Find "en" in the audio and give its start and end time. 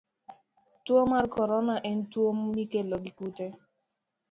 1.89-1.97